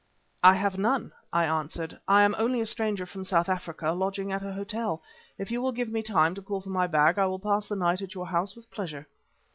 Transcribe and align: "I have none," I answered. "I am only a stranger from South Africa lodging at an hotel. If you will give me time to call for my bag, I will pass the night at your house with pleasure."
"I 0.43 0.55
have 0.55 0.79
none," 0.79 1.11
I 1.31 1.45
answered. 1.45 1.99
"I 2.07 2.23
am 2.23 2.33
only 2.39 2.59
a 2.59 2.65
stranger 2.65 3.05
from 3.05 3.23
South 3.23 3.47
Africa 3.47 3.91
lodging 3.91 4.31
at 4.31 4.41
an 4.41 4.51
hotel. 4.53 5.03
If 5.37 5.51
you 5.51 5.61
will 5.61 5.71
give 5.71 5.89
me 5.89 6.01
time 6.01 6.33
to 6.33 6.41
call 6.41 6.59
for 6.59 6.69
my 6.71 6.87
bag, 6.87 7.19
I 7.19 7.27
will 7.27 7.37
pass 7.37 7.67
the 7.67 7.75
night 7.75 8.01
at 8.01 8.15
your 8.15 8.25
house 8.25 8.55
with 8.55 8.71
pleasure." 8.71 9.05